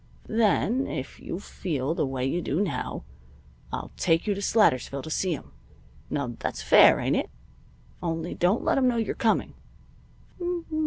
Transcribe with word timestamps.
Then, 0.27 0.87
if 0.87 1.19
you 1.19 1.39
feel 1.39 1.93
the 1.93 2.07
way 2.07 2.25
you 2.25 2.41
do 2.41 2.59
now, 2.59 3.03
I'll 3.71 3.91
take 3.97 4.25
you 4.25 4.33
to 4.33 4.41
Slatersville 4.41 5.03
to 5.03 5.11
see 5.11 5.33
him. 5.35 5.51
Now 6.09 6.33
that's 6.39 6.63
fair, 6.63 6.99
ain't 6.99 7.15
it? 7.17 7.29
Only 8.01 8.33
don't 8.33 8.63
let 8.63 8.79
him 8.79 8.87
know 8.87 8.97
you're 8.97 9.13
coming." 9.13 9.53